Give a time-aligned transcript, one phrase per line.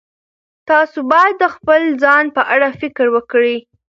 [0.69, 3.55] تاسو باید د خپل ځان په اړه فکر وکړئ.